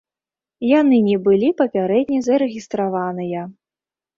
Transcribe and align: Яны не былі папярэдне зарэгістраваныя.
Яны 0.69 0.97
не 1.09 1.17
былі 1.27 1.49
папярэдне 1.61 2.19
зарэгістраваныя. 2.29 3.41